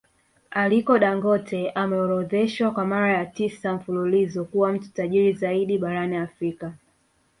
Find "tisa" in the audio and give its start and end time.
3.25-3.73